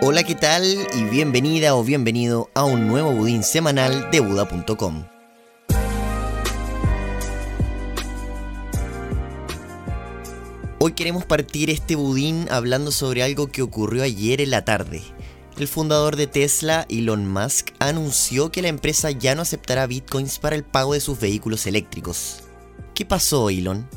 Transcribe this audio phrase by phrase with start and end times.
[0.00, 0.64] Hola, ¿qué tal?
[0.94, 5.04] Y bienvenida o bienvenido a un nuevo budín semanal de Buda.com.
[10.78, 15.02] Hoy queremos partir este budín hablando sobre algo que ocurrió ayer en la tarde.
[15.58, 20.56] El fundador de Tesla, Elon Musk, anunció que la empresa ya no aceptará bitcoins para
[20.56, 22.42] el pago de sus vehículos eléctricos.
[22.94, 23.88] ¿Qué pasó, Elon?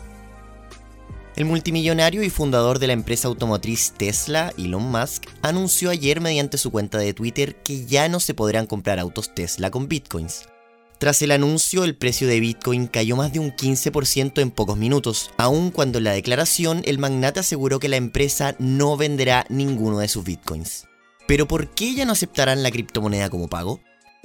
[1.37, 6.71] El multimillonario y fundador de la empresa automotriz Tesla, Elon Musk, anunció ayer mediante su
[6.71, 10.49] cuenta de Twitter que ya no se podrán comprar autos Tesla con bitcoins.
[10.97, 15.29] Tras el anuncio, el precio de Bitcoin cayó más de un 15% en pocos minutos,
[15.37, 20.07] aun cuando en la declaración el magnate aseguró que la empresa no venderá ninguno de
[20.07, 20.87] sus Bitcoins.
[21.27, 23.79] Pero ¿por qué ya no aceptarán la criptomoneda como pago?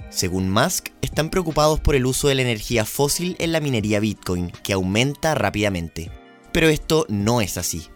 [0.09, 4.51] Según Musk, están preocupados por el uso de la energía fósil en la minería Bitcoin,
[4.63, 6.22] que aumenta rápidamente.
[6.53, 7.89] Pero esto no es así.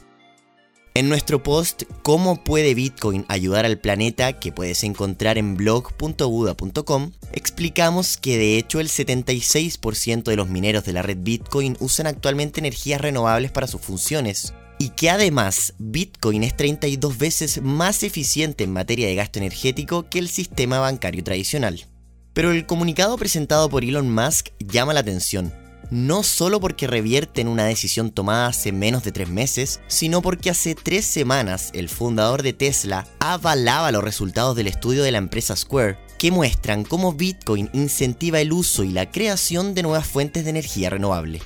[0.96, 4.38] En nuestro post ¿Cómo puede Bitcoin ayudar al planeta?
[4.38, 10.94] que puedes encontrar en blog.buda.com, explicamos que de hecho el 76% de los mineros de
[10.94, 16.56] la red Bitcoin usan actualmente energías renovables para sus funciones, y que además Bitcoin es
[16.56, 21.84] 32 veces más eficiente en materia de gasto energético que el sistema bancario tradicional.
[22.32, 25.52] Pero el comunicado presentado por Elon Musk llama la atención,
[25.90, 30.50] no solo porque revierte en una decisión tomada hace menos de tres meses, sino porque
[30.50, 35.56] hace tres semanas el fundador de Tesla avalaba los resultados del estudio de la empresa
[35.56, 40.50] Square, que muestran cómo Bitcoin incentiva el uso y la creación de nuevas fuentes de
[40.50, 41.40] energía renovable.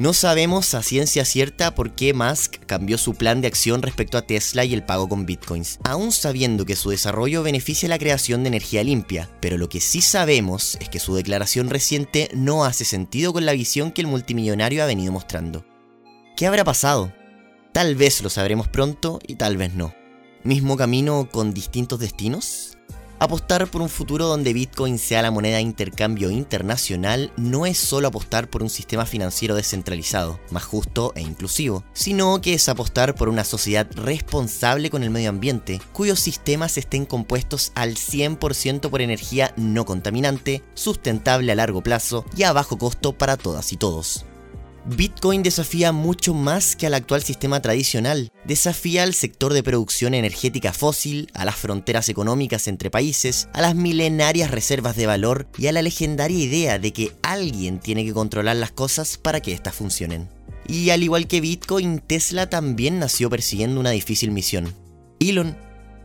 [0.00, 4.22] No sabemos a ciencia cierta por qué Musk cambió su plan de acción respecto a
[4.22, 8.48] Tesla y el pago con bitcoins, aún sabiendo que su desarrollo beneficia la creación de
[8.48, 13.34] energía limpia, pero lo que sí sabemos es que su declaración reciente no hace sentido
[13.34, 15.66] con la visión que el multimillonario ha venido mostrando.
[16.34, 17.12] ¿Qué habrá pasado?
[17.74, 19.94] Tal vez lo sabremos pronto y tal vez no.
[20.44, 22.69] ¿Mismo camino con distintos destinos?
[23.22, 28.08] Apostar por un futuro donde Bitcoin sea la moneda de intercambio internacional no es solo
[28.08, 33.28] apostar por un sistema financiero descentralizado, más justo e inclusivo, sino que es apostar por
[33.28, 39.52] una sociedad responsable con el medio ambiente, cuyos sistemas estén compuestos al 100% por energía
[39.58, 44.24] no contaminante, sustentable a largo plazo y a bajo costo para todas y todos.
[44.96, 48.32] Bitcoin desafía mucho más que al actual sistema tradicional.
[48.44, 53.76] Desafía al sector de producción energética fósil, a las fronteras económicas entre países, a las
[53.76, 58.56] milenarias reservas de valor y a la legendaria idea de que alguien tiene que controlar
[58.56, 60.28] las cosas para que éstas funcionen.
[60.66, 64.74] Y al igual que Bitcoin, Tesla también nació persiguiendo una difícil misión.
[65.20, 65.56] Elon,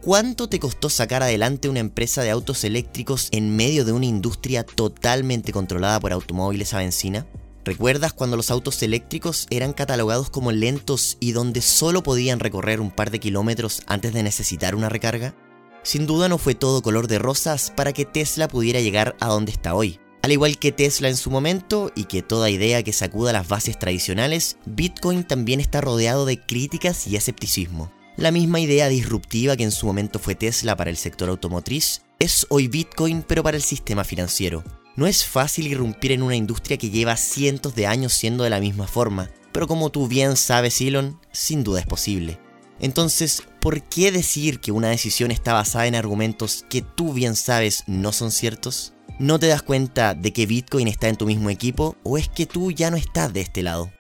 [0.04, 4.64] ¿cuánto te costó sacar adelante una empresa de autos eléctricos en medio de una industria
[4.64, 7.26] totalmente controlada por automóviles a benzina?
[7.66, 12.92] ¿Recuerdas cuando los autos eléctricos eran catalogados como lentos y donde solo podían recorrer un
[12.92, 15.36] par de kilómetros antes de necesitar una recarga?
[15.82, 19.52] Sin duda no fue todo color de rosas para que Tesla pudiera llegar a donde
[19.52, 20.00] está hoy.
[20.22, 23.80] Al igual que Tesla en su momento y que toda idea que sacuda las bases
[23.80, 27.92] tradicionales, Bitcoin también está rodeado de críticas y escepticismo.
[28.16, 32.46] La misma idea disruptiva que en su momento fue Tesla para el sector automotriz es
[32.50, 34.64] hoy Bitcoin pero para el sistema financiero.
[34.96, 38.62] No es fácil irrumpir en una industria que lleva cientos de años siendo de la
[38.62, 42.40] misma forma, pero como tú bien sabes, Elon, sin duda es posible.
[42.80, 47.84] Entonces, ¿por qué decir que una decisión está basada en argumentos que tú bien sabes
[47.88, 48.94] no son ciertos?
[49.20, 52.46] ¿No te das cuenta de que Bitcoin está en tu mismo equipo o es que
[52.46, 53.92] tú ya no estás de este lado?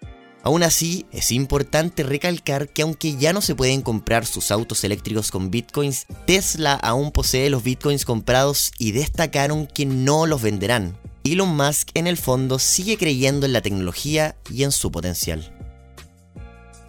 [0.46, 5.32] Aún así, es importante recalcar que aunque ya no se pueden comprar sus autos eléctricos
[5.32, 11.00] con bitcoins, Tesla aún posee los bitcoins comprados y destacaron que no los venderán.
[11.24, 15.52] Elon Musk en el fondo sigue creyendo en la tecnología y en su potencial.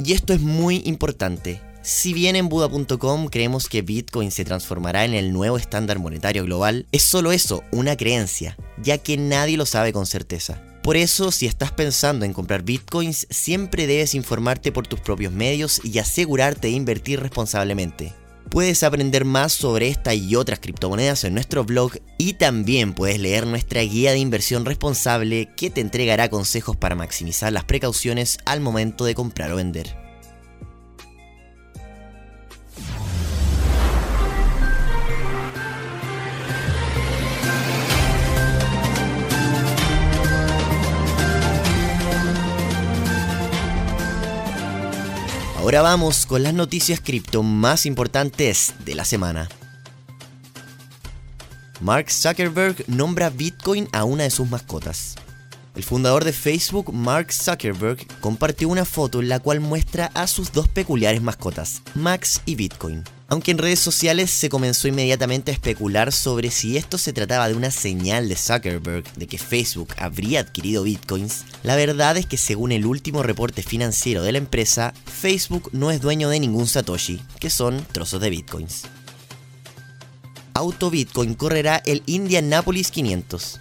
[0.05, 1.62] Y esto es muy importante.
[1.81, 6.88] Si bien en Buda.com creemos que Bitcoin se transformará en el nuevo estándar monetario global,
[6.93, 10.61] es solo eso, una creencia, ya que nadie lo sabe con certeza.
[10.86, 15.80] Por eso, si estás pensando en comprar bitcoins, siempre debes informarte por tus propios medios
[15.82, 18.12] y asegurarte de invertir responsablemente.
[18.50, 23.49] Puedes aprender más sobre esta y otras criptomonedas en nuestro blog y también puedes leer
[23.49, 29.05] nuestra guía de inversión responsable que te entregará consejos para maximizar las precauciones al momento
[29.05, 30.06] de comprar o vender.
[45.66, 49.48] Ahora vamos con las noticias cripto más importantes de la semana.
[51.80, 55.16] Mark Zuckerberg nombra Bitcoin a una de sus mascotas.
[55.74, 60.52] El fundador de Facebook, Mark Zuckerberg, compartió una foto en la cual muestra a sus
[60.52, 63.02] dos peculiares mascotas, Max y Bitcoin.
[63.28, 67.55] Aunque en redes sociales se comenzó inmediatamente a especular sobre si esto se trataba de
[67.55, 72.70] una señal de Zuckerberg de que Facebook habría adquirido bitcoins, la verdad es que según
[72.70, 77.50] el último reporte financiero de la empresa, Facebook no es dueño de ningún Satoshi, que
[77.50, 78.82] son trozos de bitcoins.
[80.55, 83.61] Auto Bitcoin correrá el Indianapolis 500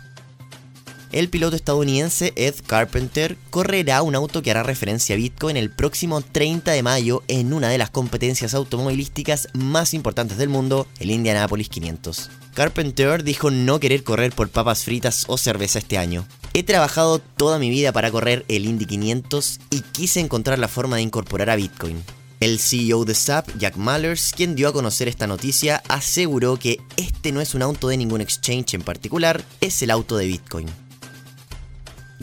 [1.12, 6.22] el piloto estadounidense Ed Carpenter correrá un auto que hará referencia a Bitcoin el próximo
[6.22, 11.70] 30 de mayo en una de las competencias automovilísticas más importantes del mundo, el Indianapolis
[11.70, 12.30] 500.
[12.54, 16.26] Carpenter dijo no querer correr por papas fritas o cerveza este año.
[16.54, 20.96] He trabajado toda mi vida para correr el Indy 500 y quise encontrar la forma
[20.96, 22.02] de incorporar a Bitcoin.
[22.40, 27.32] El CEO de SAP, Jack Mallers, quien dio a conocer esta noticia, aseguró que este
[27.32, 30.85] no es un auto de ningún exchange en particular, es el auto de Bitcoin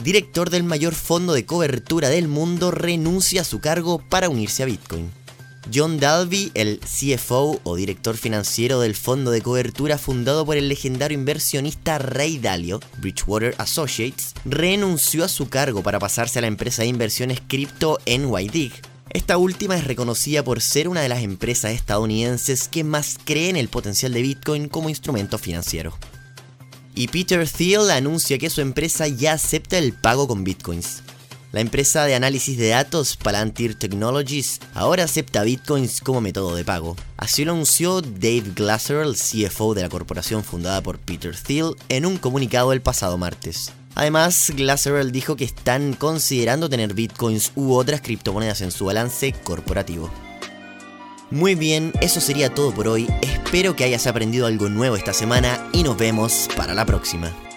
[0.02, 4.66] director del mayor fondo de cobertura del mundo, renuncia a su cargo para unirse a
[4.66, 5.10] Bitcoin.
[5.72, 11.16] John Dalby, el CFO o director financiero del fondo de cobertura fundado por el legendario
[11.16, 16.88] inversionista Ray Dalio, Bridgewater Associates, renunció a su cargo para pasarse a la empresa de
[16.88, 18.72] inversiones cripto NYDIG.
[19.10, 23.56] Esta última es reconocida por ser una de las empresas estadounidenses que más cree en
[23.56, 25.96] el potencial de Bitcoin como instrumento financiero.
[26.94, 31.02] Y Peter Thiel anuncia que su empresa ya acepta el pago con bitcoins.
[31.52, 36.96] La empresa de análisis de datos Palantir Technologies ahora acepta bitcoins como método de pago.
[37.16, 42.06] Así lo anunció Dave Glasser, el CFO de la corporación fundada por Peter Thiel, en
[42.06, 43.72] un comunicado el pasado martes.
[43.94, 50.10] Además, Glasser dijo que están considerando tener bitcoins u otras criptomonedas en su balance corporativo.
[51.30, 53.08] Muy bien, eso sería todo por hoy.
[53.52, 57.51] Espero que hayas aprendido algo nuevo esta semana y nos vemos para la próxima.